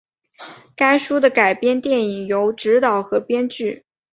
[0.75, 3.85] 该书的改编电影由执导和编剧。